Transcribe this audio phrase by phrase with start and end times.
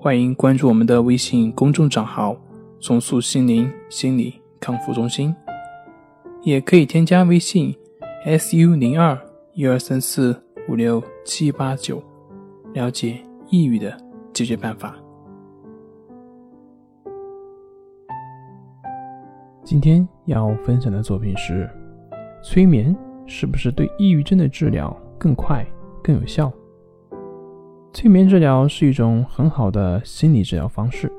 [0.00, 2.36] 欢迎关注我们的微信公众账号
[2.78, 5.34] “重塑心灵心理康复中心”，
[6.42, 7.74] 也可以添加微信
[8.24, 9.18] “su 零二
[9.54, 12.00] 一二三四五六七八九”
[12.72, 13.18] 了解
[13.50, 13.92] 抑郁的
[14.32, 14.94] 解决办法。
[19.64, 21.68] 今天要分享的作品是：
[22.40, 22.96] 催眠
[23.26, 25.66] 是不是对抑郁症的治疗更快、
[26.04, 26.52] 更有效？
[27.92, 31.10] 催眠治疗是一种很好的心理治疗方式，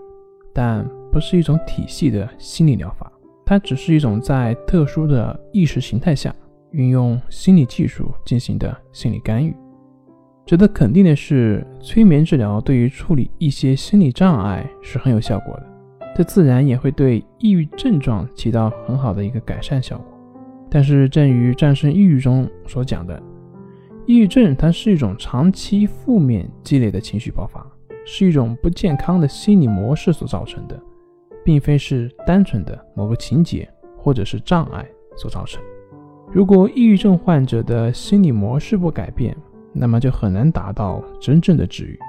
[0.53, 3.11] 但不是一种体系的心理疗法。
[3.45, 6.33] 它只是一种在特殊的意识形态下
[6.71, 9.53] 运用心理技术进行的心理干预。
[10.45, 15.63] 值得肯定的是，催眠治疗对于处理一些心理障碍是很有效果的，
[16.15, 20.05] 这自然也会对抑郁症状起到很好的一个改善效果。
[20.69, 23.21] 但是，正如《战胜抑郁》中所讲的。
[24.09, 27.63] 抑郁症它是一种长期负面积累的情绪爆发，
[28.03, 30.81] 是一种不健康的心理模式所造成的，
[31.45, 34.83] 并非是单纯的某个情节或者是障碍
[35.15, 35.61] 所造成。
[36.31, 39.37] 如果抑郁症患者的心理模式不改变，
[39.71, 41.99] 那么就很难达到真正的治愈，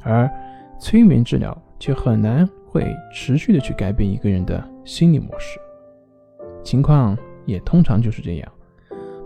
[0.00, 0.26] 而
[0.80, 5.60] 催眠治疗却很难会持续的去改变一个人的心理模式。
[6.64, 7.14] 情况
[7.44, 8.52] 也通常就是这样。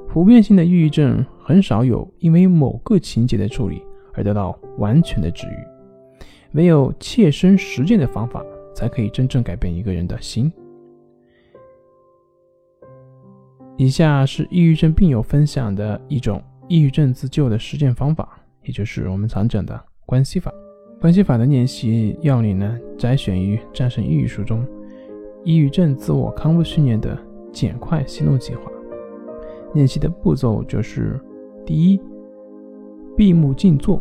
[0.09, 3.81] 普遍性的抑郁症很少有因为某个情节的处理
[4.13, 5.57] 而得到完全的治愈，
[6.55, 8.45] 唯有切身实践的方法
[8.75, 10.53] 才可以真正改变一个人的心。
[13.77, 20.53] 以下是抑郁症病友分享的一种抑郁症自救的实践方法，也就是我们常讲的关系法。
[21.01, 24.65] 关系法的练习要领呢，摘选于《战胜抑郁》书中，
[25.45, 27.17] 《抑郁症自我康复训练的
[27.53, 28.63] 简快行动计划》。
[29.75, 31.21] 练习的步骤就是：
[31.67, 32.01] 第一，
[33.17, 34.01] 闭目静坐，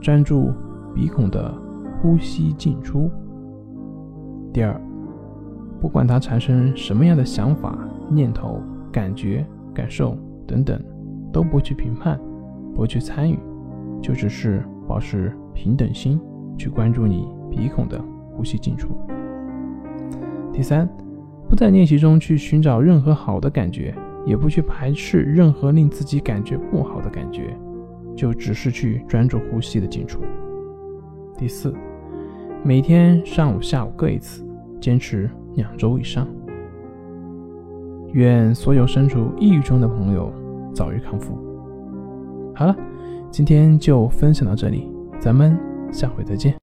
[0.00, 0.50] 专注
[0.94, 1.52] 鼻孔的
[2.00, 3.10] 呼吸进出；
[4.54, 4.80] 第二，
[5.78, 7.78] 不管它产生什么样的想法、
[8.10, 8.58] 念头、
[8.90, 10.16] 感觉、感受
[10.46, 10.82] 等等，
[11.30, 12.18] 都不去评判，
[12.74, 13.38] 不去参与，
[14.00, 16.18] 就只是保持平等心，
[16.56, 18.02] 去关注你鼻孔的
[18.34, 18.88] 呼吸进出；
[20.54, 20.88] 第三，
[21.50, 23.94] 不在练习中去寻找任何好的感觉。
[24.26, 27.56] 也不去排斥任何令自己感觉不好的感觉，
[28.16, 30.20] 就只是去专注呼吸的进出。
[31.38, 31.74] 第四，
[32.62, 34.44] 每天上午、下午各一次，
[34.80, 36.26] 坚持两周以上。
[38.12, 40.32] 愿所有身处抑郁中的朋友
[40.72, 41.36] 早日康复。
[42.54, 42.76] 好了，
[43.30, 44.88] 今天就分享到这里，
[45.20, 45.58] 咱们
[45.92, 46.52] 下回再见。